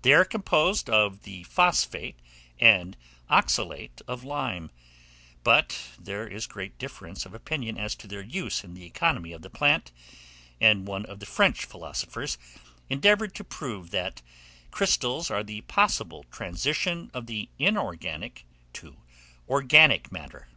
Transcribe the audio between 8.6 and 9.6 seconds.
in the economy of the